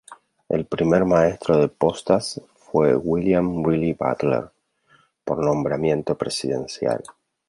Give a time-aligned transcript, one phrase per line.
[0.55, 4.49] El primer maestro de postas fue William Riley Butler,
[5.23, 7.03] por nombramiento presidencial.